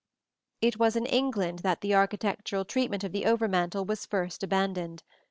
[0.61, 5.03] It was in England that the architectural treatment of the over mantel was first abandoned.